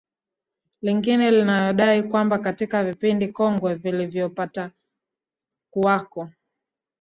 [0.81, 6.29] lingine linalodai kwamba katika vipindi kongwe vilivyopatakuwako